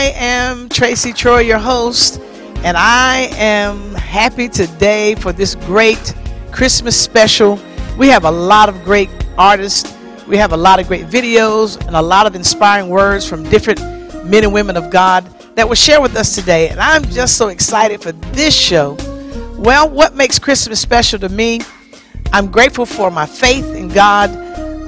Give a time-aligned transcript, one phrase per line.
[0.00, 2.22] I am Tracy Troy, your host,
[2.64, 6.14] and I am happy today for this great
[6.52, 7.58] Christmas special.
[7.98, 9.94] We have a lot of great artists,
[10.26, 13.78] we have a lot of great videos, and a lot of inspiring words from different
[14.24, 15.22] men and women of God
[15.54, 16.70] that will share with us today.
[16.70, 18.96] And I'm just so excited for this show.
[19.58, 21.60] Well, what makes Christmas special to me?
[22.32, 24.30] I'm grateful for my faith in God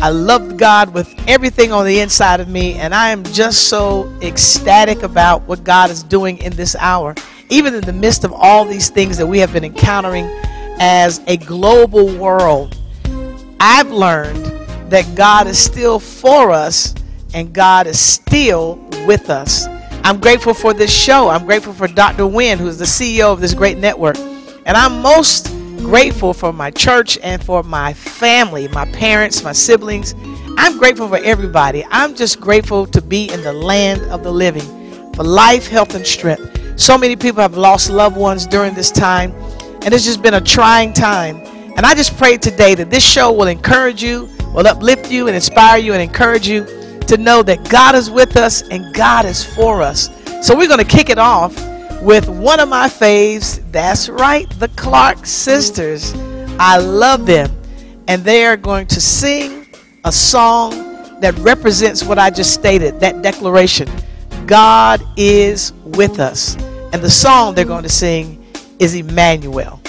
[0.02, 4.12] I love God with everything on the inside of me, and I am just so
[4.20, 7.14] ecstatic about what God is doing in this hour.
[7.50, 10.24] Even in the midst of all these things that we have been encountering
[10.80, 12.76] as a global world,
[13.60, 14.44] I've learned
[14.90, 16.96] that God is still for us
[17.32, 19.68] and God is still with us.
[20.02, 21.28] I'm grateful for this show.
[21.28, 22.26] I'm grateful for Dr.
[22.26, 24.18] Wynn, who is the CEO of this great network.
[24.18, 25.48] And I'm most
[25.82, 30.14] grateful for my church and for my family, my parents, my siblings.
[30.56, 31.84] I'm grateful for everybody.
[31.90, 36.06] I'm just grateful to be in the land of the living for life, health, and
[36.06, 36.80] strength.
[36.80, 39.32] So many people have lost loved ones during this time,
[39.82, 41.36] and it's just been a trying time.
[41.76, 45.34] And I just pray today that this show will encourage you, will uplift you, and
[45.34, 46.64] inspire you, and encourage you
[47.08, 50.08] to know that God is with us and God is for us.
[50.46, 51.56] So we're going to kick it off
[52.02, 53.62] with one of my faves.
[53.70, 56.12] That's right, the Clark sisters.
[56.58, 57.50] I love them.
[58.08, 59.68] And they are going to sing
[60.04, 63.88] a song that represents what I just stated that declaration
[64.46, 66.56] God is with us.
[66.92, 68.44] And the song they're going to sing
[68.80, 69.80] is Emmanuel.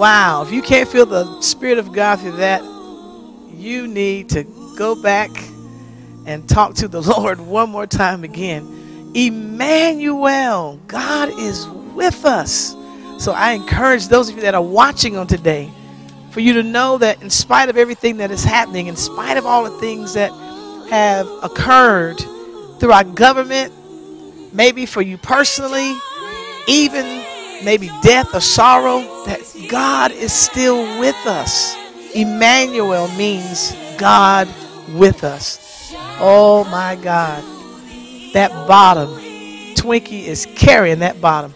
[0.00, 2.62] Wow, if you can't feel the Spirit of God through that,
[3.52, 4.44] you need to
[4.78, 5.28] go back
[6.24, 9.12] and talk to the Lord one more time again.
[9.14, 12.74] Emmanuel, God is with us.
[13.18, 15.70] So I encourage those of you that are watching on today
[16.30, 19.44] for you to know that in spite of everything that is happening, in spite of
[19.44, 20.30] all the things that
[20.88, 22.16] have occurred
[22.78, 23.70] through our government,
[24.54, 25.94] maybe for you personally,
[26.66, 27.04] even
[27.64, 31.76] maybe death or sorrow, that God is still with us.
[32.14, 34.48] Emmanuel means God
[34.94, 35.94] with us.
[36.18, 37.42] Oh my God.
[38.32, 39.08] that bottom.
[39.74, 41.54] Twinkie is carrying that bottom.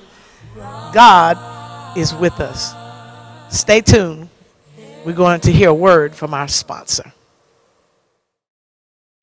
[0.92, 1.38] God
[1.96, 2.74] is with us.
[3.54, 4.28] Stay tuned.
[5.04, 7.12] We're going to hear a word from our sponsor.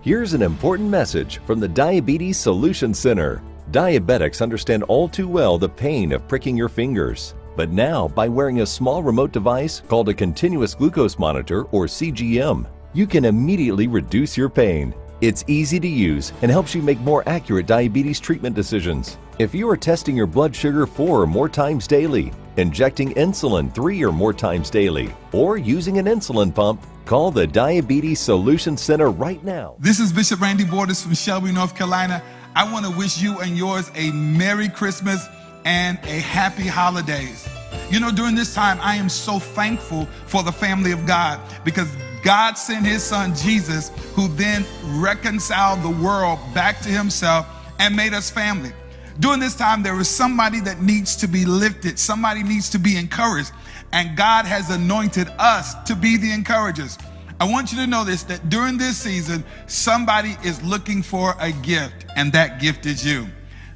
[0.02, 3.42] Here's an important message from the Diabetes Solution Center.
[3.72, 7.36] Diabetics understand all too well the pain of pricking your fingers.
[7.56, 12.68] But now, by wearing a small remote device called a continuous glucose monitor or CGM,
[12.92, 14.94] you can immediately reduce your pain.
[15.22, 19.18] It's easy to use and helps you make more accurate diabetes treatment decisions.
[19.40, 24.04] If you are testing your blood sugar four or more times daily, injecting insulin three
[24.04, 29.42] or more times daily, or using an insulin pump, call the Diabetes Solution Center right
[29.46, 29.76] now.
[29.80, 32.22] This is Bishop Randy Borders from Shelby, North Carolina.
[32.54, 35.26] I want to wish you and yours a Merry Christmas
[35.64, 37.48] and a Happy Holidays.
[37.90, 41.90] You know, during this time, I am so thankful for the family of God because
[42.24, 47.48] God sent his son Jesus, who then reconciled the world back to himself
[47.80, 48.74] and made us family.
[49.20, 52.98] During this time, there is somebody that needs to be lifted, somebody needs to be
[52.98, 53.52] encouraged,
[53.94, 56.98] and God has anointed us to be the encouragers.
[57.42, 61.52] I want you to know this that during this season, somebody is looking for a
[61.52, 63.26] gift, and that gift is you.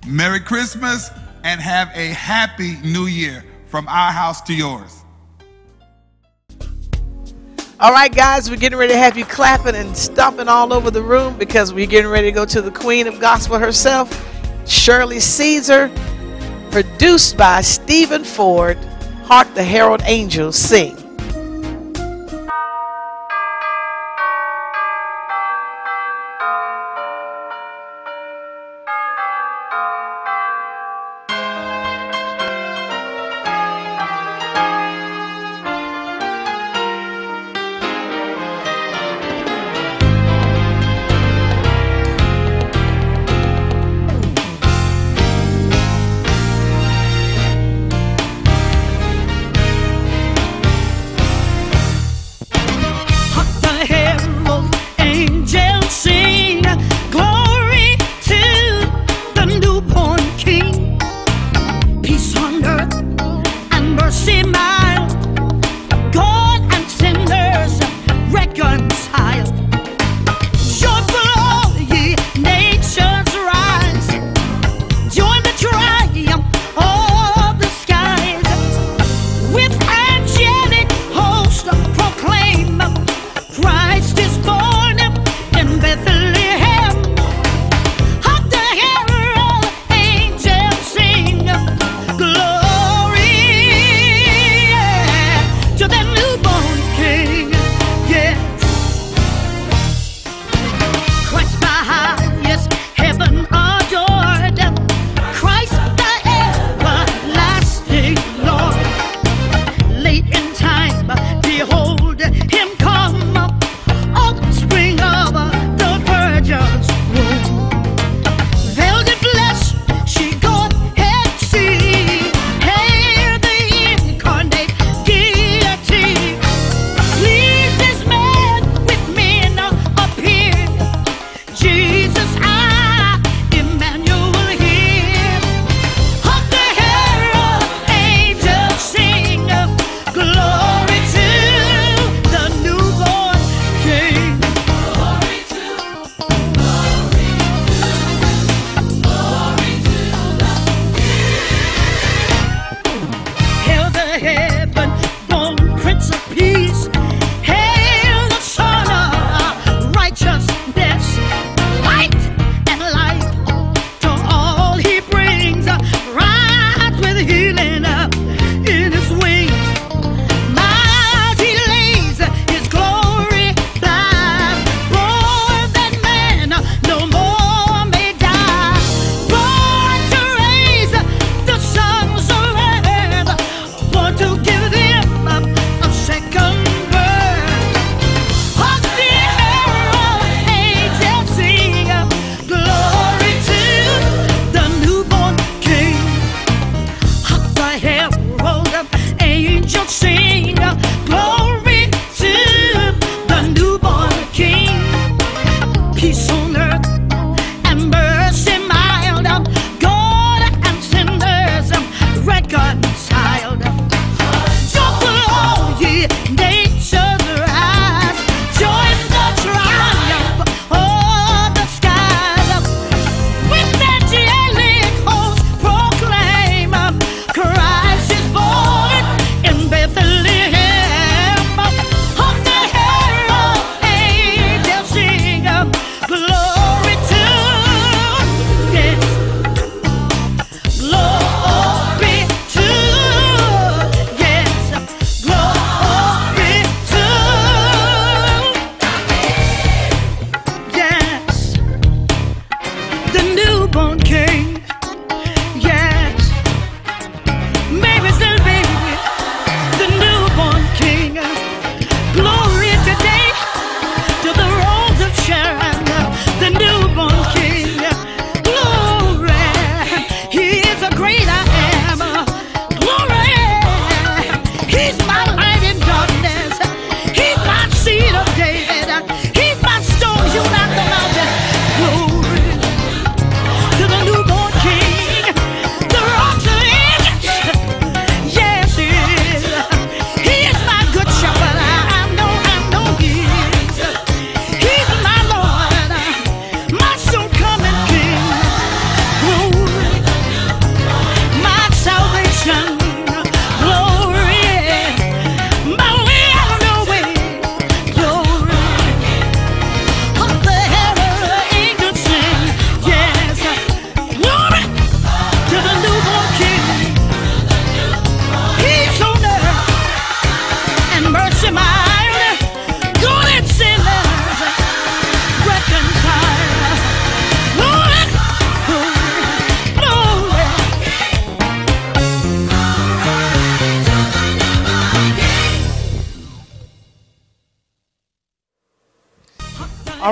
[0.05, 1.09] Merry Christmas
[1.43, 5.01] and have a happy new year from our house to yours.
[7.79, 11.01] All right, guys, we're getting ready to have you clapping and stomping all over the
[11.01, 14.13] room because we're getting ready to go to the Queen of Gospel herself,
[14.69, 15.89] Shirley Caesar,
[16.69, 18.77] produced by Stephen Ford.
[19.23, 21.04] Hark the Herald Angels sing.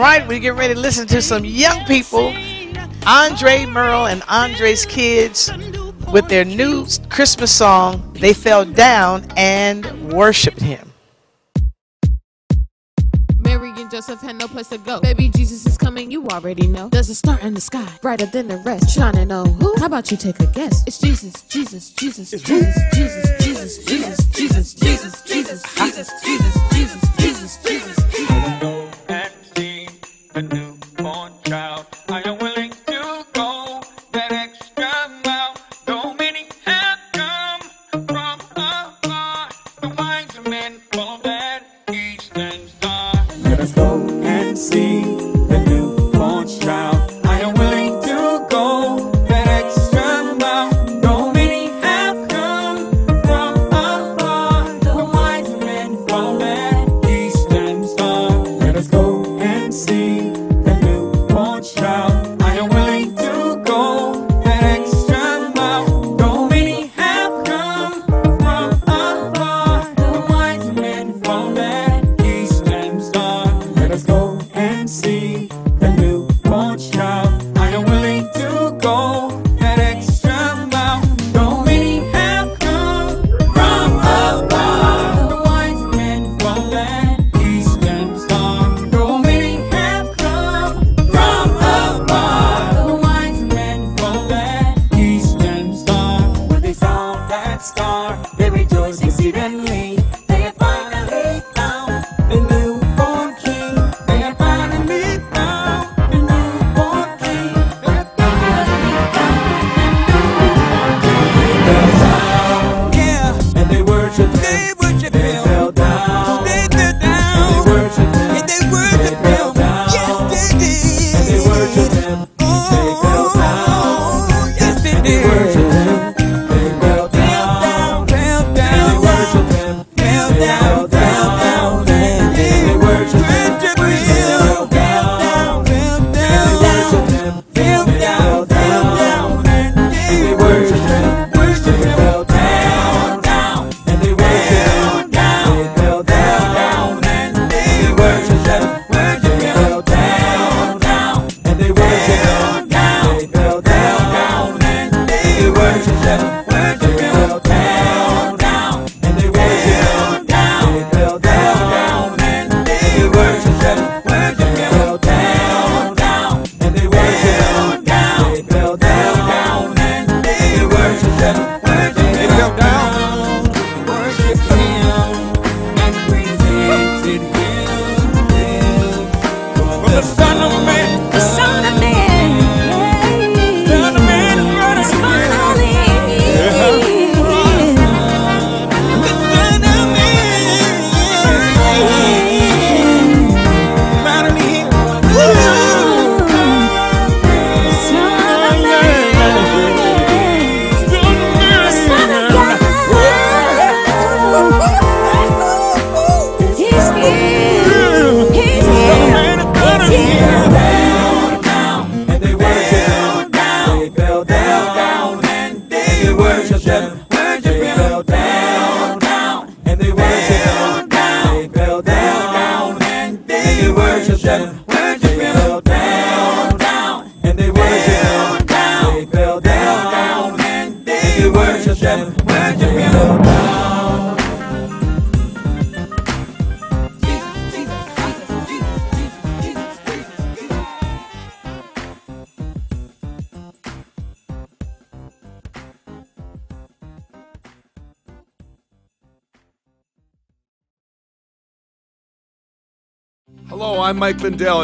[0.03, 2.35] right, we get ready to listen to some young people,
[3.07, 5.49] Andre Merle and Andre's kids,
[6.11, 10.91] with their new Christmas song, They Fell Down and Worshipped Him.
[13.37, 14.99] Mary and Joseph had no place to go.
[14.99, 16.89] Baby Jesus is coming, you already know.
[16.89, 19.73] There's a star in the sky, brighter than the rest, shining on who?
[19.77, 20.83] How about you take a guess?
[20.85, 27.17] It's Jesus, Jesus, Jesus, Jesus, Jesus, Jesus, Jesus, Jesus, Jesus, Jesus, Jesus, Jesus, Jesus, Jesus,
[27.17, 28.12] Jesus, Jesus.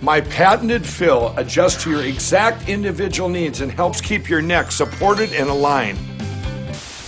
[0.00, 5.32] My patented fill adjusts to your exact individual needs and helps keep your neck supported
[5.32, 5.98] and aligned.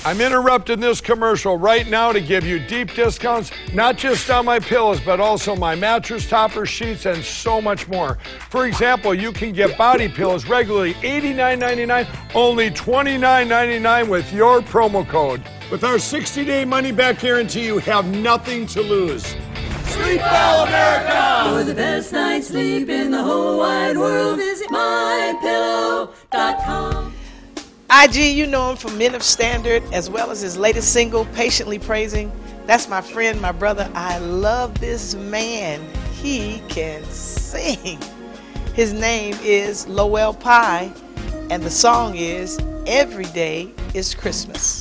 [0.04, 4.58] I'm interrupting this commercial right now to give you deep discounts, not just on my
[4.58, 8.18] pillows, but also my mattress toppers, sheets, and so much more.
[8.48, 15.42] For example, you can get body pillows regularly $89.99, only $29.99 with your promo code.
[15.70, 19.36] With our 60 day money back guarantee, you have nothing to lose.
[19.90, 21.50] Sleep well, America!
[21.50, 26.10] For the best night's sleep in the whole wide world, visit mypillow.com.
[27.90, 31.78] IG, you know him from Men of Standard as well as his latest single, Patiently
[31.80, 32.30] Praising.
[32.66, 33.90] That's my friend, my brother.
[33.94, 35.84] I love this man.
[36.12, 37.98] He can sing.
[38.74, 40.92] His name is Lowell Pye,
[41.50, 44.79] and the song is Every Day is Christmas.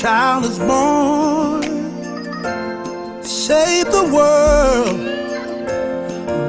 [0.00, 1.62] Child is born,
[3.22, 4.98] save the world.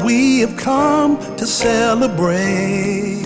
[0.05, 3.25] We have come to celebrate.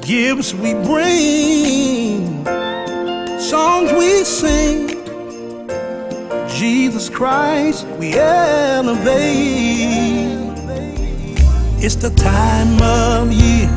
[0.00, 2.44] Gifts we bring,
[3.38, 4.88] songs we sing.
[6.48, 9.14] Jesus Christ, we elevate.
[11.78, 13.68] It's the time of year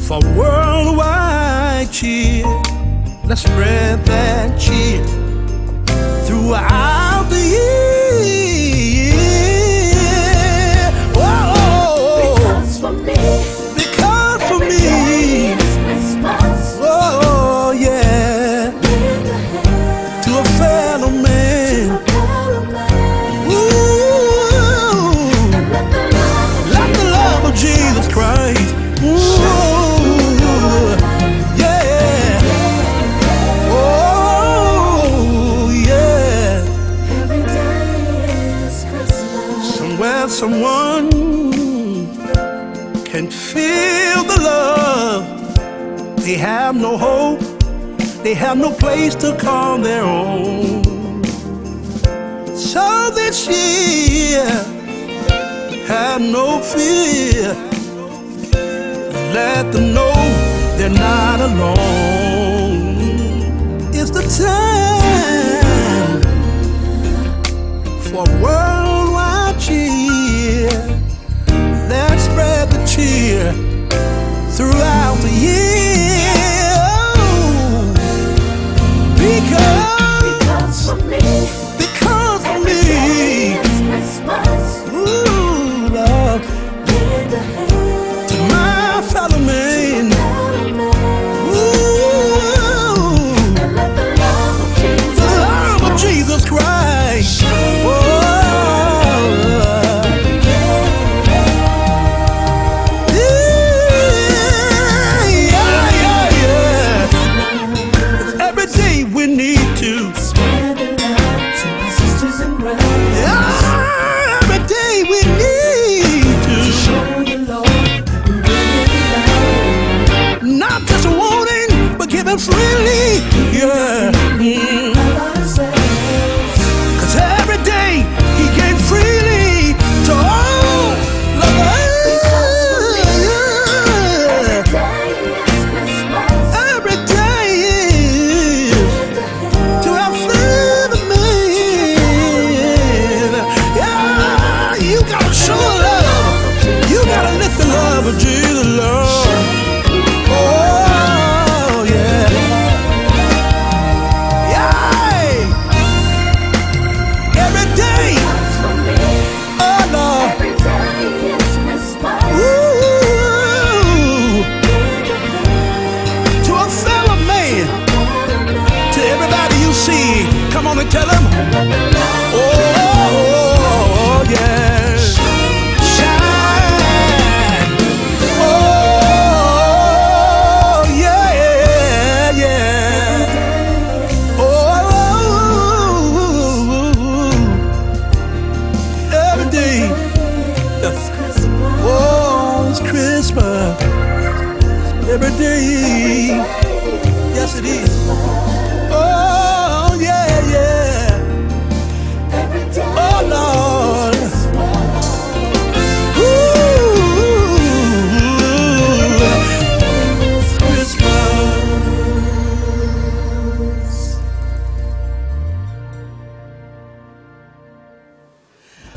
[0.00, 2.46] for worldwide cheer.
[3.24, 5.04] Let's spread that cheer
[6.24, 7.95] throughout the year.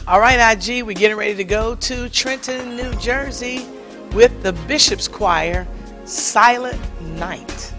[0.10, 3.68] All right, IG, we're getting ready to go to Trenton, New Jersey
[4.12, 5.68] with the Bishop's Choir,
[6.04, 6.82] Silent
[7.20, 7.72] Night.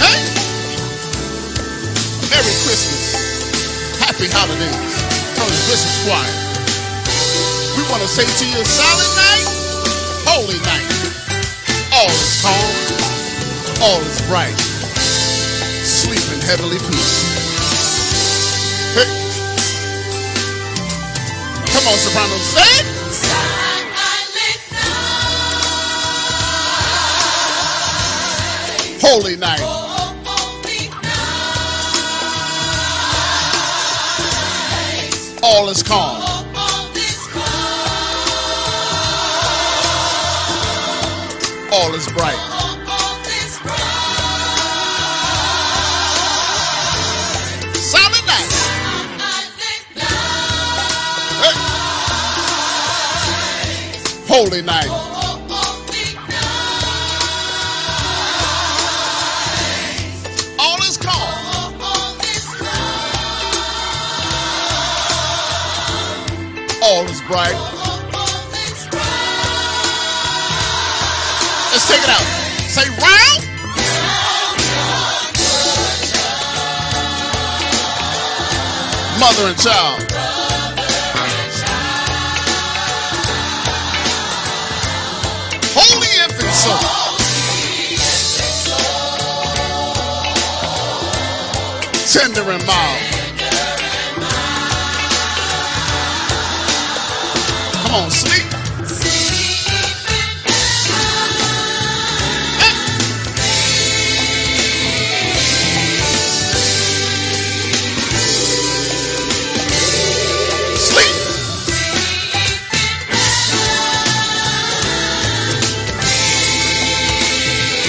[0.00, 0.16] Hey!
[2.32, 4.00] Merry Christmas.
[4.00, 4.96] Happy holidays.
[5.36, 6.24] From the Bishop's Choir.
[7.76, 9.44] We want to say to you, silent night,
[10.24, 10.88] holy night.
[11.92, 12.72] All is calm,
[13.84, 14.56] all is bright.
[15.84, 17.33] Sleep in heavenly peace.
[21.84, 22.86] Come on, soprano, say it.
[29.02, 29.60] Holy night.
[35.42, 36.22] All is calm.
[41.70, 42.43] All is bright.
[54.36, 54.88] Holy night.
[60.58, 61.14] All is calm.
[66.82, 67.54] All is bright.
[71.70, 72.26] Let's take it out.
[72.66, 73.40] Say round.
[79.20, 80.03] Mother and child.
[92.14, 93.00] Tender and mild.
[97.72, 98.44] Come on, sleep.
[110.76, 111.16] Sleep.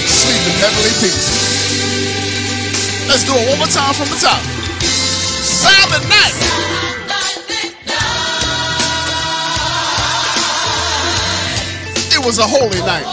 [0.08, 1.35] Sleep in heavenly peace.
[3.16, 4.42] Let's do it one more time from the top.
[5.40, 6.36] Silent night.
[12.12, 13.06] It was a holy night.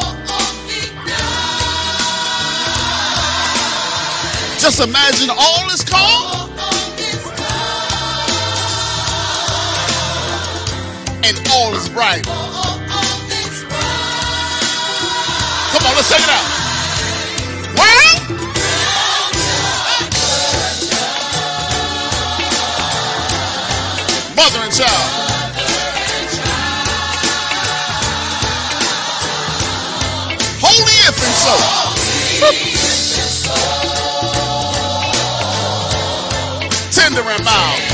[4.59, 6.49] Just imagine all is calm
[11.23, 12.25] and all is bright.
[15.71, 16.52] Come on, let's take it out.
[24.73, 24.89] Child.
[30.65, 31.61] Holy infant soul.
[36.91, 37.92] Tender and mild.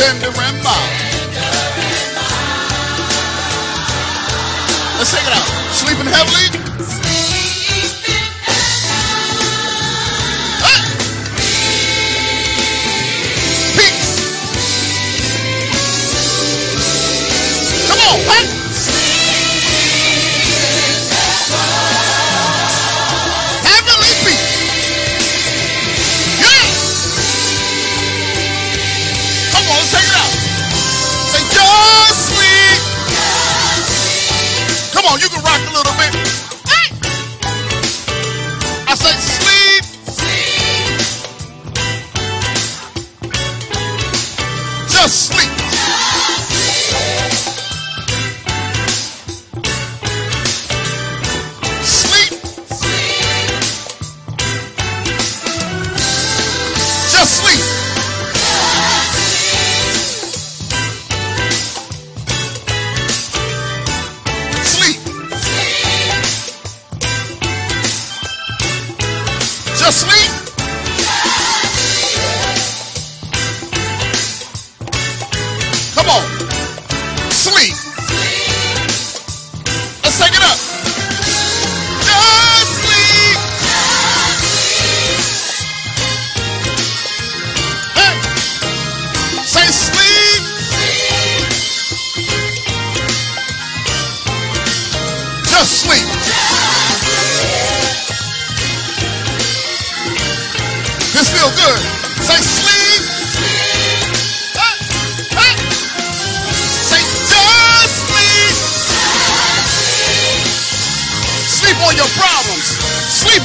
[0.00, 0.32] Tender.
[4.96, 5.46] Let's take it out.
[5.72, 7.09] Sleeping heavily.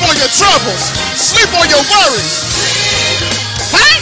[0.09, 0.83] On your troubles.
[1.17, 2.41] Sleep on your worries.
[3.73, 3.97] Hey.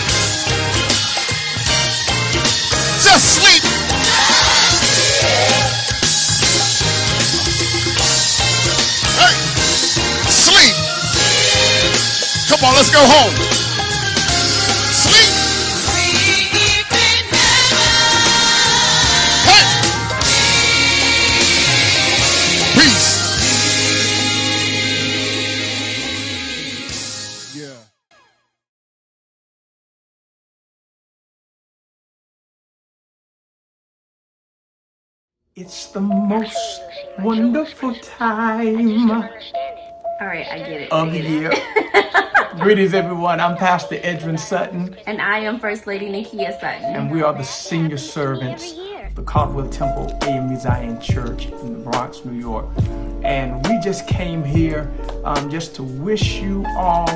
[3.00, 3.63] Just sleep.
[9.16, 9.36] Hey.
[10.30, 10.76] Sleep.
[12.50, 13.53] Come on, let's go home.
[35.56, 36.82] It's the most
[37.20, 39.30] wonderful time All
[40.20, 40.92] right, I get it.
[40.92, 41.52] Of the year.
[42.60, 43.39] Greetings, everyone.
[43.39, 46.96] I'm Pastor Edwin Sutton, And I am First Lady Nikia Sutton.
[46.96, 48.74] and we are the senior servants
[49.06, 52.66] of the Caldwell Temple AME Zion Church in the Bronx, New York.
[53.24, 54.92] And we just came here
[55.24, 57.08] um, just to wish you all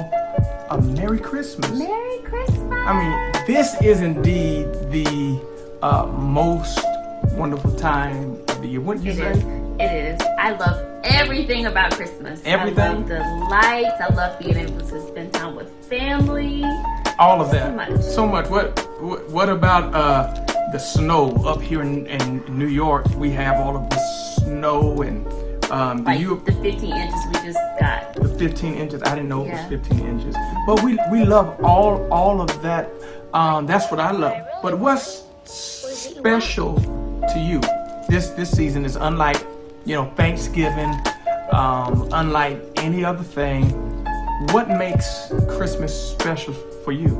[0.70, 1.72] a Merry Christmas.
[1.72, 2.72] Merry Christmas.
[2.86, 2.94] I
[3.34, 5.42] mean, this is indeed the
[5.82, 6.86] uh, most
[7.38, 8.82] wonderful time of the year.
[8.82, 9.32] Wouldn't you It say?
[9.32, 9.44] is.
[9.80, 10.22] It is.
[10.40, 12.42] I love everything about Christmas.
[12.46, 12.80] Everything?
[12.80, 13.20] I love the
[13.50, 14.02] lights.
[14.02, 16.64] I love being able to spend time with family.
[17.20, 17.68] All of that.
[17.68, 18.02] So much.
[18.02, 18.50] So much.
[18.50, 20.34] What what, what about uh,
[20.72, 23.06] the snow up here in, in New York?
[23.16, 24.00] We have all of the
[24.36, 25.26] snow and
[25.72, 28.14] um, do Like you the 15 inches we just got.
[28.16, 29.04] the 15 inches.
[29.04, 30.36] I didn't know it was 15 inches.
[30.66, 32.90] But we we love all all of that.
[33.34, 34.42] Um, that's what I love.
[34.64, 36.80] But what's special
[37.34, 37.62] to you?
[38.10, 39.46] This this season is unlike
[39.86, 40.94] you know Thanksgiving,
[41.52, 43.64] um, unlike any other thing.
[44.52, 47.18] What makes Christmas special for you?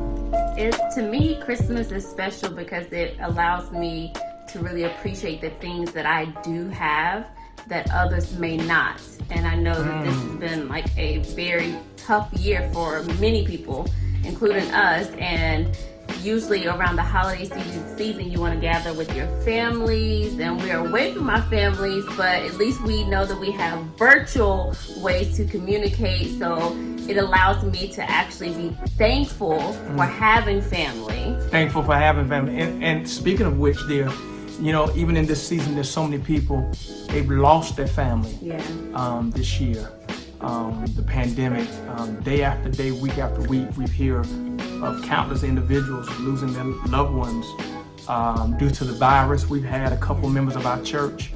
[0.56, 4.12] It, to me, Christmas is special because it allows me
[4.48, 7.26] to really appreciate the things that I do have
[7.68, 9.00] that others may not.
[9.30, 13.86] And I know that this has been like a very tough year for many people,
[14.24, 15.08] including us.
[15.18, 15.76] And
[16.22, 20.78] usually around the holiday season, season you want to gather with your families, and we're
[20.78, 25.44] away from our families, but at least we know that we have virtual ways to
[25.44, 26.38] communicate.
[26.38, 26.76] So
[27.08, 31.36] it allows me to actually be thankful for having family.
[31.48, 32.60] Thankful for having family.
[32.60, 34.10] And, and speaking of which, dear,
[34.60, 36.70] you know, even in this season, there's so many people
[37.08, 38.36] they've lost their family.
[38.42, 38.62] Yeah.
[38.94, 39.88] um, this year.
[40.40, 46.08] Um, the pandemic, um, day after day, week after week, we hear of countless individuals
[46.20, 47.44] losing their loved ones
[48.08, 49.48] um, due to the virus.
[49.48, 51.32] We've had a couple members of our church,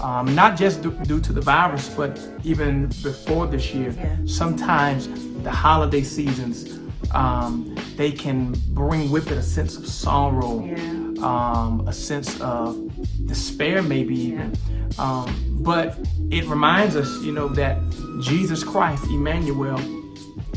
[0.00, 3.90] um, not just due, due to the virus, but even before this year.
[3.90, 4.16] Yeah.
[4.24, 5.08] Sometimes
[5.42, 6.78] the holiday seasons,
[7.14, 10.76] um, they can bring with it a sense of sorrow, Yeah.
[11.22, 12.90] um, a sense of
[13.26, 14.54] despair, maybe even.
[14.98, 15.98] Um, but
[16.30, 17.78] it reminds us, you know, that
[18.20, 19.78] Jesus Christ, Emmanuel,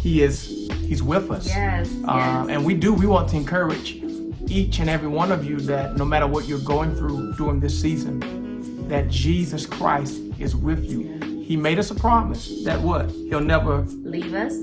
[0.02, 0.48] He is
[0.82, 1.48] He's with us.
[1.48, 2.48] Yes, Uh, yes.
[2.50, 2.94] and we do.
[2.94, 4.02] We want to encourage
[4.48, 7.80] each and every one of you that no matter what you're going through during this
[7.80, 11.44] season, that Jesus Christ is with you.
[11.44, 14.56] He made us a promise that what He'll never Leave us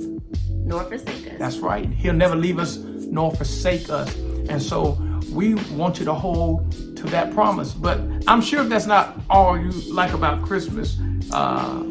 [0.50, 1.38] nor forsake us.
[1.38, 1.86] that's right.
[1.88, 4.12] He'll never leave us nor forsake us.
[4.48, 4.98] And so
[5.30, 7.72] we want you to hold to that promise.
[7.72, 10.98] But I'm sure that's not all you like about Christmas.
[11.32, 11.82] Uh,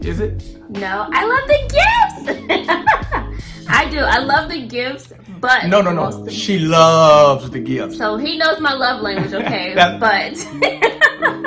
[0.00, 0.42] is it?
[0.70, 3.68] No, I love the gifts.
[3.68, 3.98] I do.
[3.98, 6.28] I love the gifts, but No, no, no.
[6.28, 7.96] She loves the gifts.
[7.96, 9.72] so he knows my love language, okay?
[9.78, 10.34] That- but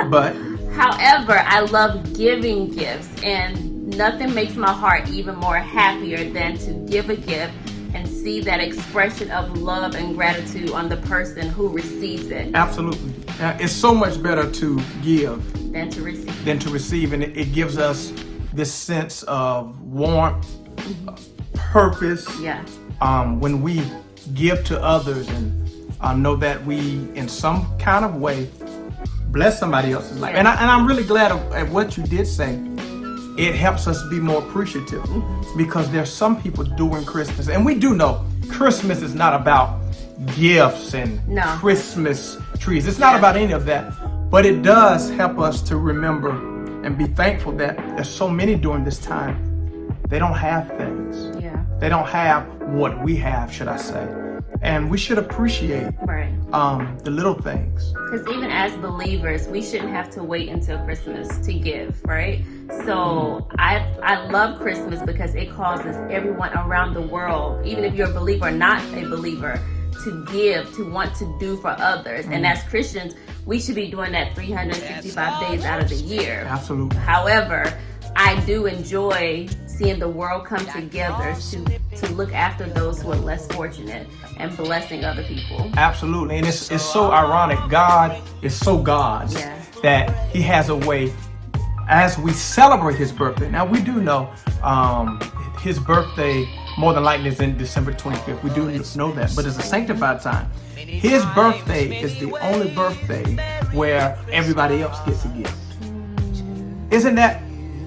[0.10, 0.36] But
[0.74, 6.74] however, I love giving gifts, and nothing makes my heart even more happier than to
[6.90, 7.54] give a gift
[7.94, 13.14] and see that expression of love and gratitude on the person who receives it absolutely.
[13.40, 16.46] Uh, it's so much better to give than to receive.
[16.46, 17.14] than to receive.
[17.14, 18.12] And it, it gives us
[18.54, 20.48] this sense of warmth,
[21.08, 21.16] uh,
[21.54, 22.26] purpose.
[22.40, 22.64] Yeah.
[23.02, 23.84] um, when we
[24.34, 26.80] give to others and uh, know that we,
[27.14, 28.50] in some kind of way,
[29.28, 30.36] bless somebody else's life.
[30.36, 32.60] And, I, and I'm really glad of, at what you did say.
[33.38, 35.04] It helps us be more appreciative
[35.56, 39.80] because there's some people doing Christmas, and we do know Christmas is not about
[40.36, 41.44] gifts and No.
[41.60, 42.88] Christmas trees.
[42.88, 43.94] It's not about any of that,
[44.30, 46.32] but it does help us to remember
[46.86, 49.96] and be thankful that there's so many during this time.
[50.10, 51.36] They don't have things.
[51.42, 51.64] Yeah.
[51.80, 54.08] They don't have what we have, should I say.
[54.64, 56.34] and we should appreciate Right.
[56.52, 57.94] um, the little things.
[58.10, 62.44] Because even as believers, we shouldn't have to wait until Christmas to give, right?
[62.86, 68.10] So I I love Christmas because it causes everyone around the world, even if you're
[68.10, 69.60] a believer or not a believer,
[70.04, 72.26] to give, to want to do for others.
[72.26, 72.52] And Mhm.
[72.52, 73.14] as Christians,
[73.46, 76.46] we should be doing that 365 days out of the year.
[76.50, 76.98] Absolutely.
[77.00, 77.72] However,
[78.16, 81.66] I do enjoy seeing the world come together to
[81.98, 84.08] to look after those who are less fortunate
[84.38, 85.72] and blessing other people.
[85.78, 86.38] Absolutely.
[86.38, 87.58] And it's, it's so ironic.
[87.70, 89.56] God is so God Yeah.
[89.82, 91.12] that He has a way
[91.90, 93.50] as we celebrate His birthday.
[93.50, 94.30] Now, we do know
[94.64, 95.20] um,
[95.62, 96.48] His birthday
[96.78, 98.44] more than likely is in December 25th.
[98.44, 99.34] We do know that.
[99.36, 100.50] But it's a sanctified time.
[100.76, 103.36] His birthday is the only birthday
[103.74, 105.58] where everybody else gets a gift.
[106.92, 107.42] Isn't that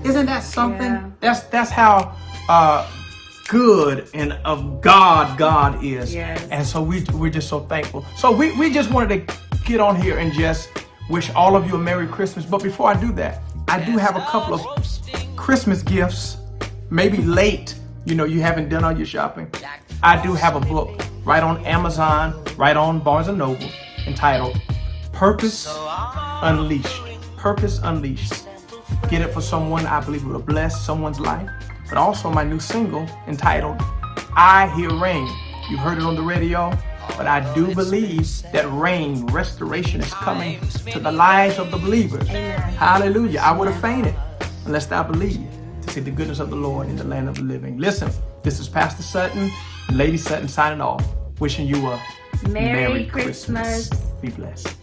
[0.04, 1.14] isn't that something?
[1.20, 2.16] That's that's how
[2.48, 2.90] uh,
[3.48, 6.14] good and of God God is.
[6.14, 6.46] Yes.
[6.50, 8.04] And so we we're just so thankful.
[8.16, 10.68] So we, we just wanted to get on here and just
[11.08, 12.44] wish all of you a Merry Christmas.
[12.44, 16.38] But before I do that, I do have a couple of Christmas gifts,
[16.90, 17.74] maybe late.
[18.06, 19.50] You know, you haven't done all your shopping.
[20.02, 23.68] I do have a book right on Amazon, right on Barnes and Noble,
[24.06, 24.58] entitled
[25.12, 25.68] Purpose
[26.42, 27.02] Unleashed.
[27.36, 28.46] Purpose Unleashed.
[29.10, 31.50] Get it for someone I believe will bless someone's life.
[31.90, 33.76] But also my new single entitled
[34.34, 35.28] I Hear Rain.
[35.68, 36.70] You heard it on the radio,
[37.18, 40.58] but I do believe that rain, restoration is coming
[40.90, 42.26] to the lives of the believers.
[42.28, 43.40] Hallelujah.
[43.40, 44.14] I would have fainted
[44.64, 47.42] unless I believed to see the goodness of the Lord in the land of the
[47.42, 47.78] living.
[47.78, 48.10] Listen,
[48.42, 49.50] this is Pastor Sutton
[49.88, 51.04] and Lady Sutton signing off,
[51.38, 52.02] wishing you a
[52.48, 53.88] Merry Christmas.
[54.20, 54.76] Be blessed.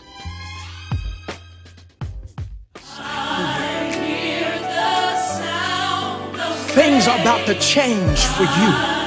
[6.77, 8.97] Things are about to change for you.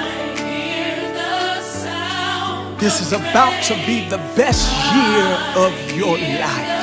[2.80, 6.78] This is about to be the best year of your life.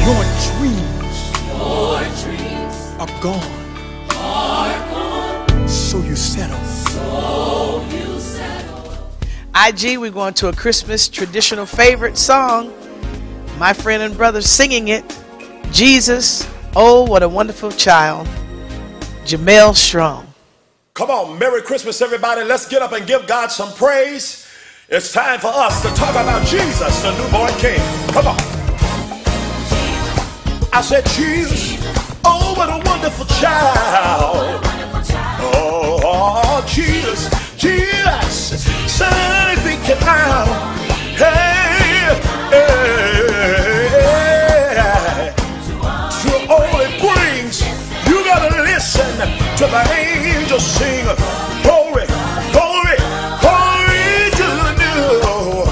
[0.00, 0.24] Your
[0.58, 1.03] dreams,
[3.04, 3.68] are gone.
[5.68, 6.58] So you settle.
[9.56, 12.72] IG, we're going to a Christmas traditional favorite song.
[13.58, 15.04] My friend and brother singing it.
[15.70, 18.26] Jesus, oh, what a wonderful child.
[19.24, 20.26] Jamel Strong.
[20.94, 22.42] Come on, Merry Christmas, everybody.
[22.44, 24.46] Let's get up and give God some praise.
[24.88, 27.80] It's time for us to talk about Jesus, the newborn King.
[28.12, 28.36] Come on.
[30.72, 32.03] I said, Jesus,
[32.56, 34.60] what a wonderful child.
[35.40, 40.48] Oh, oh, Jesus, Jesus, son, thinking out.
[41.16, 42.18] Hey,
[42.50, 42.64] hey,
[46.22, 47.60] to all it brings,
[48.08, 49.12] you gotta listen
[49.58, 51.04] to the angels sing.
[51.62, 52.06] Glory,
[52.52, 52.96] glory,
[53.42, 55.64] glory to the new.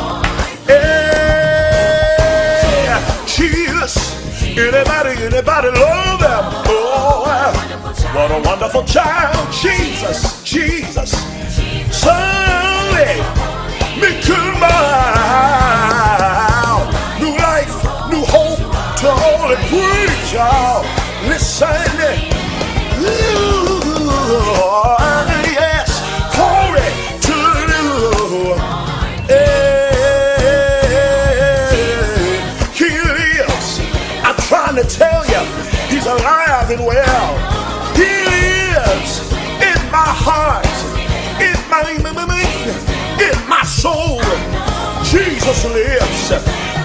[2.72, 3.94] Yeah, Jesus,
[4.56, 5.68] anybody, anybody?
[5.74, 5.91] Oh,
[8.14, 11.12] what a wonderful child, Jesus, Jesus.
[11.90, 13.16] Sunday,
[13.96, 14.20] me
[14.60, 14.68] my
[17.18, 17.74] new life,
[18.10, 18.58] new hope
[18.98, 21.01] to all it brings,
[45.52, 46.30] Jesus lives.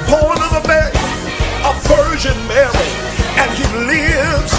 [0.10, 0.92] Born of a Mary,
[1.64, 2.90] a Virgin Mary,
[3.40, 4.54] and He lives.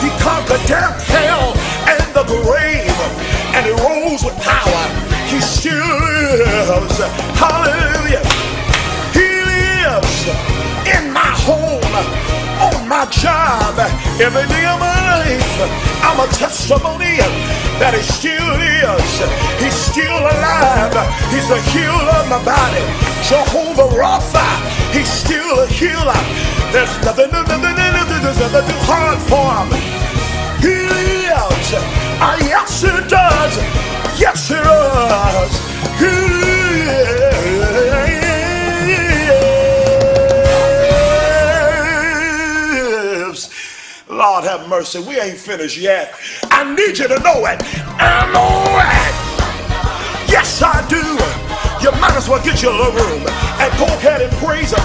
[0.00, 1.52] He conquered death, hell,
[1.88, 2.98] and the grave,
[3.54, 4.84] and He rose with power.
[5.28, 6.98] He still lives.
[7.36, 8.24] Hallelujah.
[9.12, 10.28] He lives
[10.88, 12.43] in my home,
[12.94, 13.74] my job,
[14.22, 15.58] every day of my life.
[16.06, 17.18] I'm a testimony
[17.82, 19.14] that He still lives.
[19.58, 20.94] He's still alive.
[21.34, 22.86] He's the healer of my body.
[23.26, 24.46] Jehovah Rapha,
[24.94, 26.22] He's still a healer.
[26.70, 29.70] There's nothing, nothing, nothing, nothing, nothing too hard for Him.
[30.62, 31.70] He lives.
[32.22, 33.54] Ah, yes, He does.
[34.22, 35.52] Yes, He does.
[35.98, 37.23] He lives.
[44.24, 45.00] Lord have mercy.
[45.00, 46.16] We ain't finished yet.
[46.48, 47.60] I need you to know it.
[48.00, 48.48] I know
[48.80, 49.12] it.
[50.32, 51.04] Yes, I do.
[51.84, 53.20] You might as well get your little room
[53.60, 54.80] and go ahead and praise Him.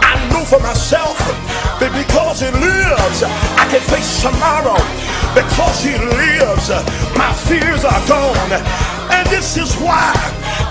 [0.00, 1.20] I know for myself
[1.84, 3.28] that because He lives,
[3.60, 4.80] I can face tomorrow.
[5.36, 6.72] Because He lives,
[7.12, 8.52] my fears are gone.
[9.12, 10.16] And this is why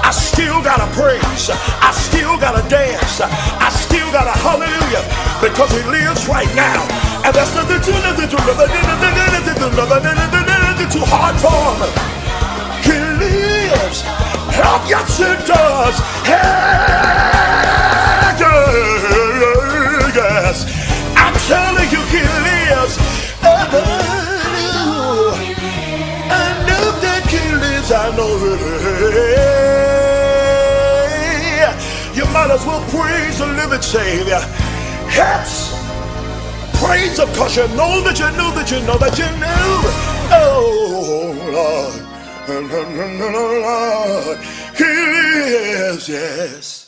[0.01, 1.53] I still gotta praise.
[1.86, 3.22] I still gotta dance.
[3.22, 5.05] I still gotta hallelujah
[5.38, 7.07] because he lives right now.
[7.28, 11.91] And that's nothing too, nothing too, nothing too, nothing too, nothing too hard for him.
[12.88, 13.99] He lives.
[14.55, 15.99] Oh, it does.
[16.23, 16.39] Hey,
[20.15, 20.63] yes.
[21.17, 22.95] I'm telling you, he lives.
[23.43, 23.75] Oh,
[26.32, 27.91] I know that he lives.
[27.91, 28.39] I know
[31.59, 32.15] it.
[32.15, 34.39] You might as well praise the living Savior.
[35.11, 35.86] Yes.
[36.80, 39.82] Praise him because you know that you know that you know that you know.
[40.32, 42.03] Oh, Lord.
[43.67, 44.38] Lord.
[44.78, 46.84] He lives, yes.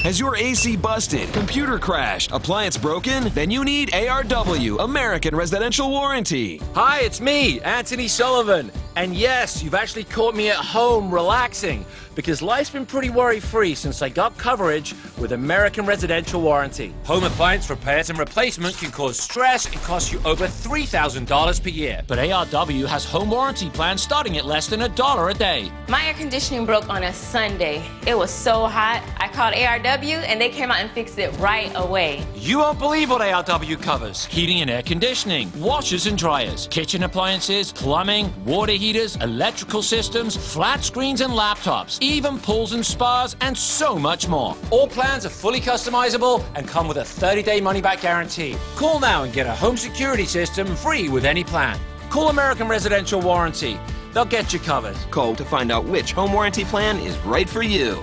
[0.00, 3.30] Has your AC busted, computer crashed, appliance broken?
[3.34, 6.62] Then you need ARW, American Residential Warranty.
[6.74, 8.70] Hi, it's me, Anthony Sullivan.
[8.98, 11.86] And yes, you've actually caught me at home relaxing
[12.16, 16.92] because life's been pretty worry free since I got coverage with American Residential Warranty.
[17.04, 22.02] Home appliance repairs and replacement can cause stress and cost you over $3,000 per year.
[22.08, 25.70] But ARW has home warranty plans starting at less than a dollar a day.
[25.86, 27.88] My air conditioning broke on a Sunday.
[28.04, 29.04] It was so hot.
[29.18, 32.26] I called ARW and they came out and fixed it right away.
[32.34, 37.70] You won't believe what ARW covers heating and air conditioning, washers and dryers, kitchen appliances,
[37.70, 43.98] plumbing, water heaters, electrical systems, flat screens and laptops, even pools and spas, and so
[43.98, 44.56] much more.
[44.70, 48.56] All plans are fully customizable and come with a 30 day money back guarantee.
[48.76, 51.78] Call now and get a home security system free with any plan.
[52.08, 53.78] Call American Residential Warranty.
[54.14, 54.96] They'll get you covered.
[55.10, 58.02] Call to find out which home warranty plan is right for you.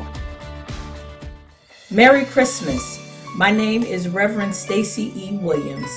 [1.90, 2.84] Merry Christmas.
[3.36, 5.38] My name is Reverend Stacy E.
[5.38, 5.90] Williams.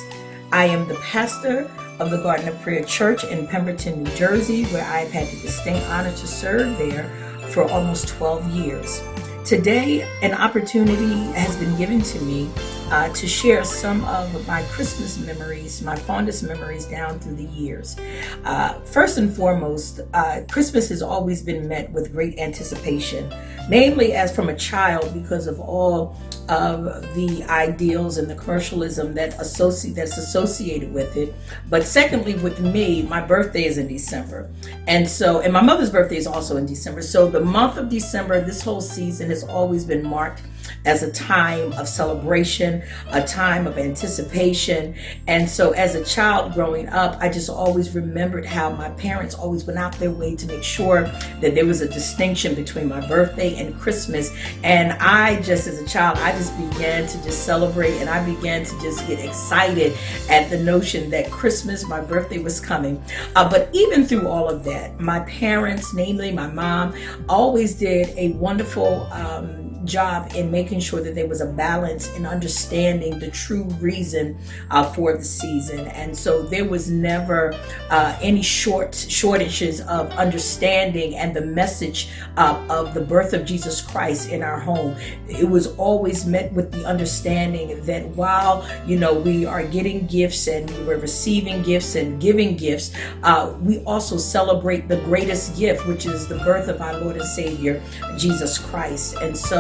[0.51, 4.85] I am the pastor of the Garden of Prayer Church in Pemberton, New Jersey, where
[4.85, 7.09] I've had the distinct honor to serve there
[7.51, 9.03] for almost 12 years.
[9.45, 12.51] Today, an opportunity has been given to me
[12.91, 17.97] uh, to share some of my Christmas memories, my fondest memories down through the years.
[18.45, 23.33] Uh, first and foremost, uh, Christmas has always been met with great anticipation,
[23.71, 26.15] mainly as from a child because of all
[26.49, 31.35] of the ideals and the commercialism that associate that's associated with it.
[31.69, 34.51] But secondly, with me, my birthday is in December,
[34.87, 37.03] and so and my mother's birthday is also in December.
[37.03, 40.43] So the month of December, this whole season has always been marked
[40.85, 44.95] as a time of celebration, a time of anticipation.
[45.27, 49.65] And so, as a child growing up, I just always remembered how my parents always
[49.65, 51.03] went out their way to make sure
[51.41, 54.31] that there was a distinction between my birthday and Christmas.
[54.63, 58.65] And I just, as a child, I just began to just celebrate and I began
[58.65, 59.97] to just get excited
[60.29, 63.03] at the notion that Christmas, my birthday was coming.
[63.37, 66.95] Uh, but even through all of that, my parents, namely my mom,
[67.29, 72.27] always did a wonderful um, job in making sure that there was a balance in
[72.27, 74.39] understanding the true reason
[74.71, 75.87] uh, for the season.
[75.89, 77.55] And so there was never
[77.91, 83.81] uh, any short shortages of understanding and the message uh, of the birth of Jesus
[83.81, 84.97] Christ in our home.
[85.29, 90.47] It was always met with the understanding that while you know we are getting gifts
[90.47, 92.93] and we're receiving gifts and giving gifts,
[93.23, 97.25] uh, we also celebrate the greatest gift, which is the birth of our Lord and
[97.25, 97.83] Savior
[98.17, 99.17] Jesus Christ.
[99.17, 99.58] And so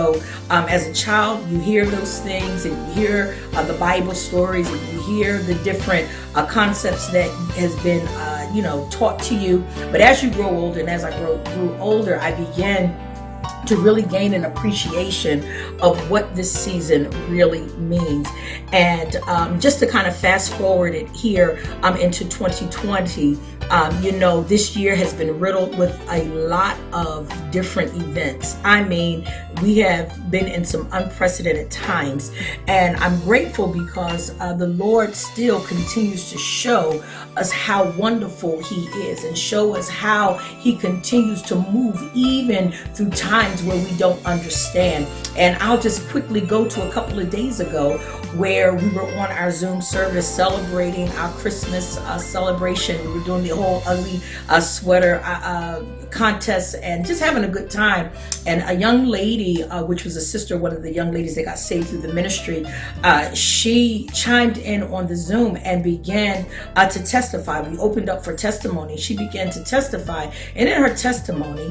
[0.50, 4.70] um, as a child, you hear those things and you hear uh, the Bible stories
[4.70, 9.34] and you hear the different uh, concepts that has been, uh, you know, taught to
[9.34, 9.64] you.
[9.92, 12.94] But as you grow older and as I grow, grew older, I began
[13.68, 15.44] to really gain an appreciation
[15.80, 18.26] of what this season really means.
[18.72, 23.38] And um, just to kind of fast forward it here um, into 2020,
[23.70, 28.56] um, you know, this year has been riddled with a lot of different events.
[28.64, 29.26] I mean,
[29.62, 32.32] we have been in some unprecedented times,
[32.66, 37.04] and I'm grateful because uh, the Lord still continues to show
[37.36, 43.10] us how wonderful He is and show us how He continues to move even through
[43.10, 45.06] times where we don't understand.
[45.36, 47.98] And I'll just quickly go to a couple of days ago
[48.36, 53.00] where we were on our Zoom service celebrating our Christmas uh, celebration.
[53.06, 57.48] We were doing the whole ugly uh, sweater uh, uh, contest and just having a
[57.48, 58.10] good time.
[58.46, 61.44] And a young lady, uh, which was a sister, one of the young ladies that
[61.44, 62.66] got saved through the ministry,
[63.02, 66.46] uh, she chimed in on the Zoom and began
[66.76, 67.60] to testify.
[67.68, 68.96] We opened up for testimony.
[68.96, 70.30] She began to testify.
[70.54, 71.70] And in her testimony,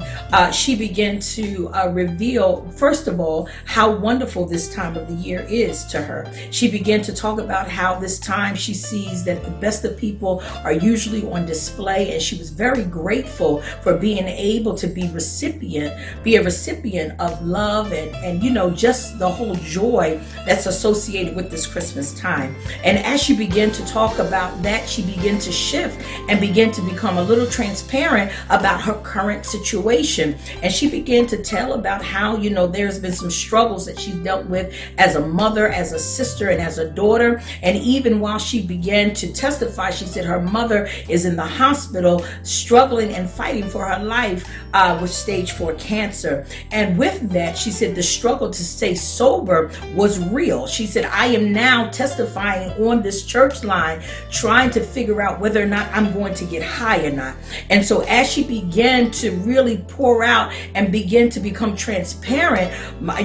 [0.52, 5.46] she began to uh, reveal, first of all, how wonderful this time of the year
[5.50, 6.32] is to her.
[6.52, 10.44] She began to talk about how this time she sees that the best of people
[10.64, 15.94] are usually on display and she was very grateful for being able to be recipient,
[16.24, 21.36] be a recipient of love and and you know just the whole joy that's associated
[21.36, 22.56] with this Christmas time.
[22.84, 26.82] And as she began to talk about that, she began to shift and began to
[26.82, 30.36] become a little transparent about her current situation.
[30.62, 34.16] And she began to tell about how, you know, there's been some struggles that she's
[34.16, 37.42] dealt with as a mother, as a sister, and as a daughter.
[37.62, 42.26] And even while she began to testify, she said her mother is in the hospital
[42.44, 46.46] struggling and fighting for her life uh, with stage four cancer.
[46.72, 50.68] And with that, she said the struggle to stay sober was real.
[50.68, 54.02] She said, I am now testifying on this church line,
[54.32, 57.36] trying to figure out whether or not I'm going to get high or not.
[57.70, 62.72] And so as she began to really pour out and begin to become transparent,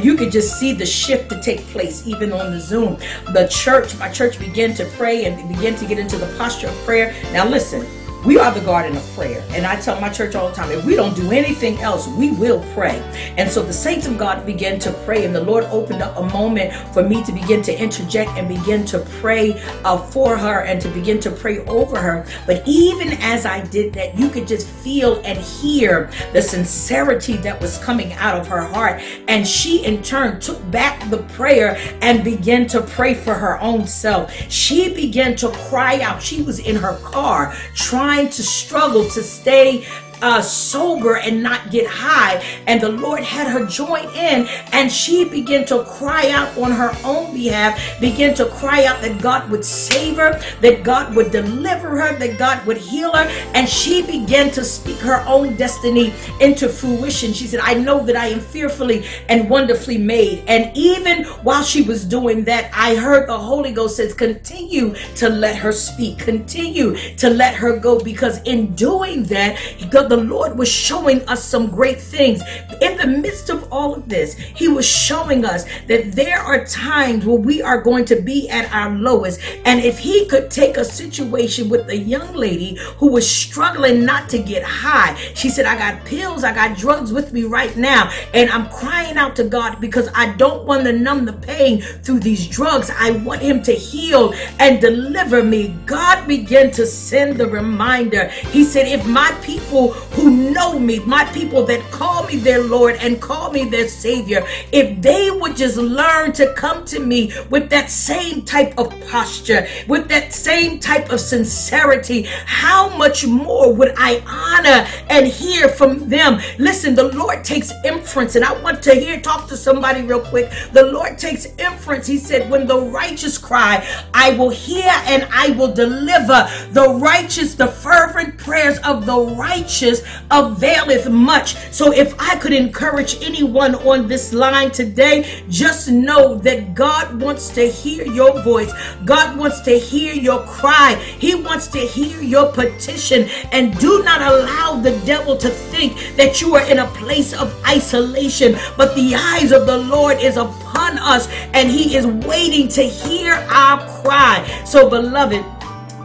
[0.03, 2.97] you could just see the shift to take place even on the Zoom.
[3.33, 6.75] The church, my church began to pray and began to get into the posture of
[6.85, 7.15] prayer.
[7.33, 7.87] Now listen,
[8.25, 9.45] we are the garden of prayer.
[9.51, 12.31] And I tell my church all the time, if we don't do anything else, we
[12.31, 13.03] will pray.
[13.37, 16.23] And so the saints of God began to pray, and the Lord opened up a
[16.23, 20.81] moment for me to begin to interject and begin to pray uh, for her and
[20.83, 22.25] to begin to pray over her.
[22.47, 27.61] But even as I did that, you could just feel and hear the sincerity that
[27.61, 29.03] was coming out of her heart.
[29.27, 33.87] And she, in turn, took back the prayer and began to pray for her own
[33.87, 34.33] self.
[34.51, 36.23] She began to cry out.
[36.23, 39.87] She was in her car trying to struggle to stay
[40.23, 42.43] uh, sober and not get high.
[42.67, 46.93] And the Lord had her join in, and she began to cry out on her
[47.05, 51.91] own behalf, began to cry out that God would save her, that God would deliver
[52.01, 53.25] her, that God would heal her.
[53.55, 57.33] And she began to speak her own destiny into fruition.
[57.33, 60.45] She said, I know that I am fearfully and wonderfully made.
[60.47, 65.29] And even while she was doing that, I heard the Holy Ghost says, continue to
[65.29, 69.59] let her speak, continue to let her go, because in doing that,
[69.91, 72.43] God, the Lord was showing us some great things.
[72.83, 77.25] In the midst of all of this, He was showing us that there are times
[77.25, 79.41] where we are going to be at our lowest.
[79.65, 84.29] And if He could take a situation with a young lady who was struggling not
[84.29, 88.13] to get high, she said, I got pills, I got drugs with me right now,
[88.35, 92.21] and I'm crying out to God because I don't want to numb the pain through
[92.21, 92.91] these drugs.
[92.99, 95.69] I want Him to heal and deliver me.
[95.87, 98.29] God began to send the reminder.
[98.29, 102.97] He said, If my people who know me, my people that call me their Lord
[102.97, 107.71] and call me their Savior, if they would just learn to come to me with
[107.71, 113.95] that same type of posture, with that same type of sincerity, how much more would
[113.97, 116.41] I honor and hear from them?
[116.59, 120.51] Listen, the Lord takes inference, and I want to hear talk to somebody real quick.
[120.73, 122.07] The Lord takes inference.
[122.07, 126.49] He said, When the righteous cry, I will hear and I will deliver.
[126.71, 129.82] The righteous, the fervent prayers of the righteous
[130.31, 131.57] availeth much.
[131.73, 137.49] So if I could encourage anyone on this line today, just know that God wants
[137.51, 138.73] to hear your voice.
[139.05, 140.95] God wants to hear your cry.
[141.19, 143.29] He wants to hear your petition.
[143.53, 147.55] And do not allow the devil to think that you are in a place of
[147.65, 148.57] isolation.
[148.77, 153.33] But the eyes of the Lord is upon us and he is waiting to hear
[153.33, 154.63] our cry.
[154.65, 155.45] So beloved,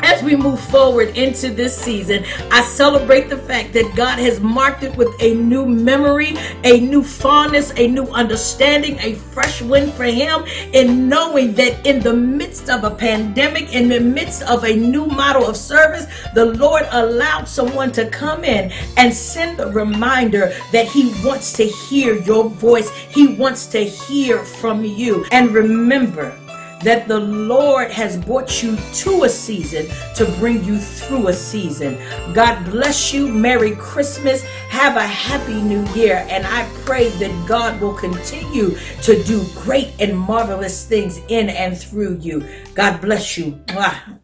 [0.03, 4.83] as we move forward into this season, I celebrate the fact that God has marked
[4.83, 10.05] it with a new memory, a new fondness, a new understanding, a fresh wind for
[10.05, 10.43] Him,
[10.73, 15.05] in knowing that in the midst of a pandemic, in the midst of a new
[15.05, 20.87] model of service, the Lord allowed someone to come in and send a reminder that
[20.87, 25.25] He wants to hear your voice, He wants to hear from you.
[25.31, 26.37] And remember,
[26.83, 31.97] that the Lord has brought you to a season to bring you through a season.
[32.33, 33.27] God bless you.
[33.27, 34.43] Merry Christmas.
[34.69, 36.25] Have a happy new year.
[36.29, 41.77] And I pray that God will continue to do great and marvelous things in and
[41.77, 42.45] through you.
[42.75, 43.53] God bless you.
[43.67, 44.19] Mwah.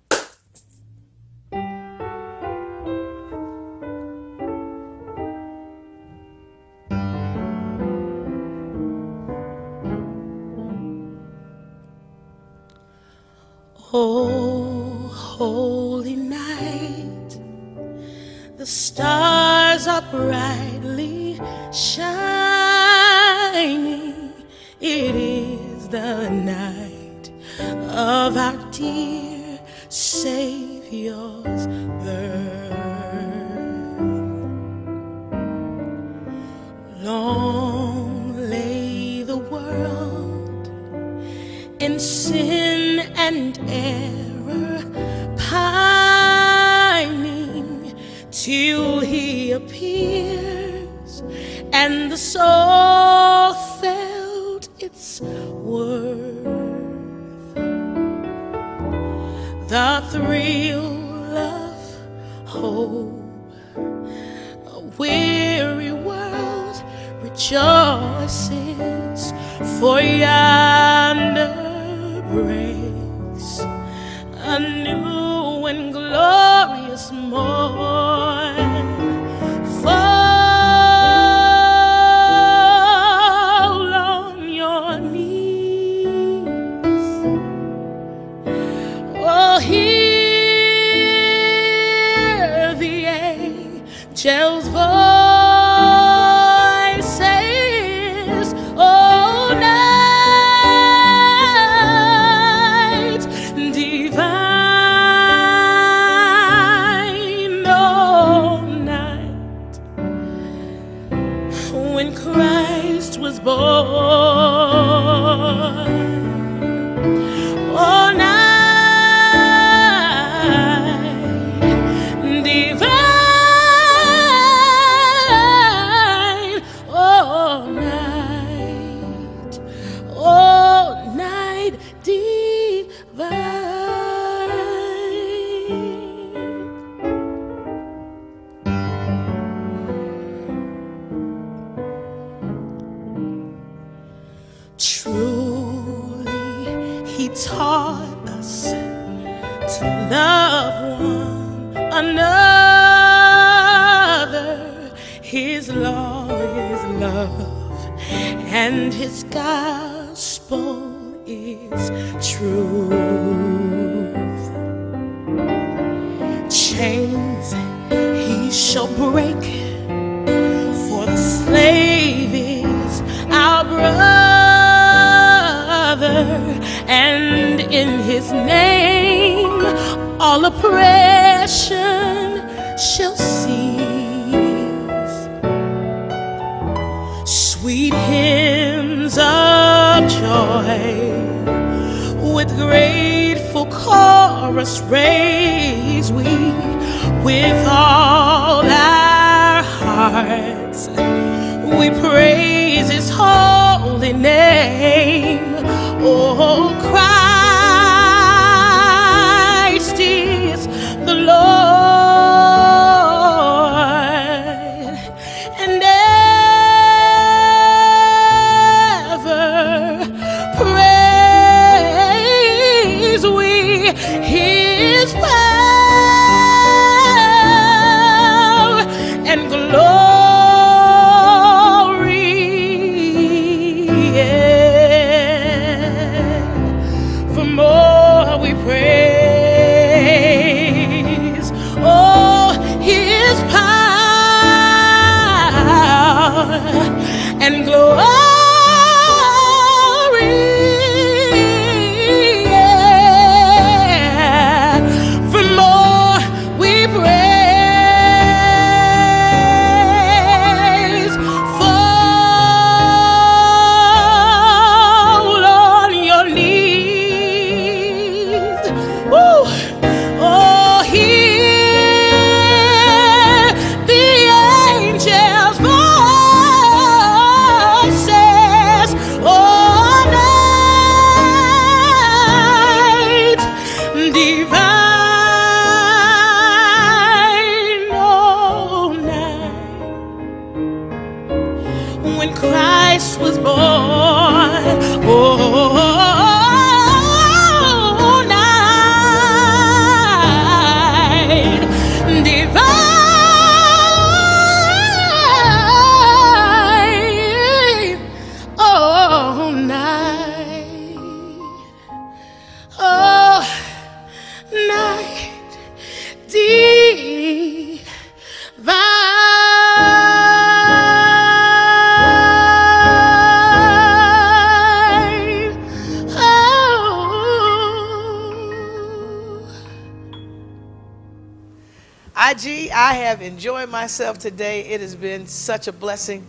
[333.14, 334.62] Have enjoyed myself today.
[334.62, 336.26] It has been such a blessing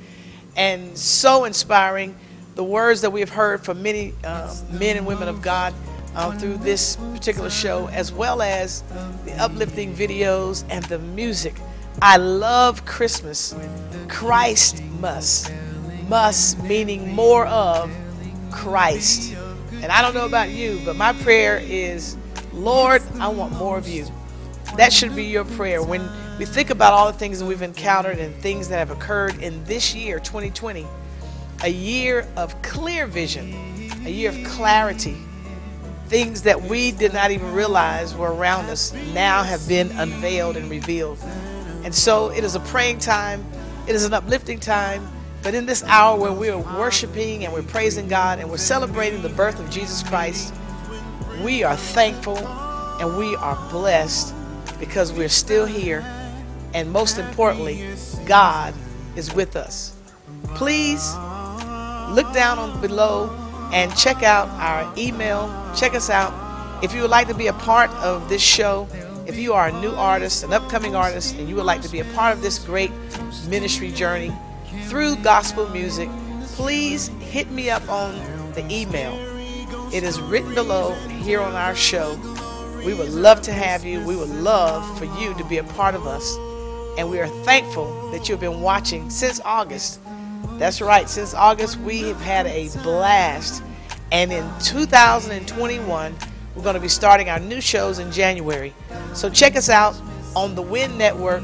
[0.55, 2.15] and so inspiring.
[2.57, 5.73] The words that we've heard from many uh, men and women of God
[6.15, 8.83] uh, through this particular show, as well as
[9.25, 11.55] the uplifting videos and the music
[12.03, 13.55] I love Christmas.
[14.09, 15.51] Christ must.
[16.09, 17.91] Must meaning more of
[18.51, 19.35] Christ.
[19.73, 22.19] And I don't know about you, but my prayer is,
[22.53, 24.07] Lord, I want more of you.
[24.77, 25.83] That should be your prayer.
[25.83, 29.41] When we think about all the things that we've encountered and things that have occurred
[29.41, 30.85] in this year, 2020,
[31.63, 33.53] a year of clear vision,
[34.05, 35.17] a year of clarity,
[36.09, 40.69] things that we did not even realize were around us now have been unveiled and
[40.69, 41.19] revealed.
[41.85, 43.45] And so it is a praying time,
[43.87, 45.09] it is an uplifting time,
[45.45, 49.23] but in this hour where we are worshiping and we're praising God and we're celebrating
[49.23, 50.53] the birth of Jesus Christ,
[51.45, 54.35] we are thankful and we are blessed
[54.81, 56.05] because we're still here.
[56.75, 57.87] And most importantly,
[58.27, 58.75] God
[59.17, 59.95] is with us.
[60.57, 61.15] Please
[62.11, 63.31] look down on below
[63.73, 65.49] and check out our email.
[65.77, 66.35] Check us out.
[66.83, 68.89] If you would like to be a part of this show,
[69.27, 72.01] if you are a new artist, an upcoming artist, and you would like to be
[72.01, 72.91] a part of this great
[73.49, 74.33] ministry journey
[74.87, 76.09] through gospel music,
[76.57, 78.15] please hit me up on
[78.53, 79.15] the email.
[79.95, 82.19] It is written below here on our show.
[82.85, 84.05] We would love to have you.
[84.05, 86.37] We would love for you to be a part of us.
[86.97, 90.01] And we are thankful that you've been watching since August.
[90.59, 93.63] That's right, since August, we have had a blast.
[94.13, 96.15] And in 2021,
[96.55, 98.73] we're going to be starting our new shows in January.
[99.13, 100.01] So check us out
[100.37, 101.43] on the Win Network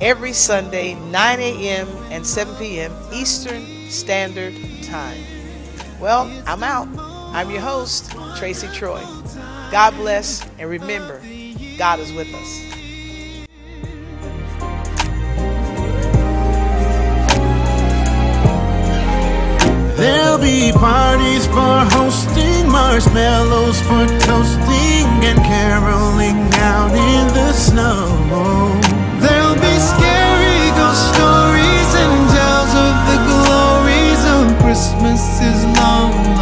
[0.00, 1.88] every Sunday, 9 a.m.
[2.10, 2.92] and 7 p.m.
[3.12, 5.22] Eastern Standard Time.
[6.00, 6.88] Well, I'm out.
[7.34, 9.02] I'm your host, Tracy Troy.
[9.70, 11.20] God bless, and remember,
[11.76, 12.77] God is with us.
[19.98, 28.06] There'll be parties for hosting, marshmallows for toasting, and caroling out in the snow.
[29.18, 36.37] There'll be scary ghost stories and tales of the glories of Christmas is long.